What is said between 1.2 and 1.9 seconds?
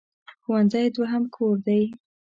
کور دی.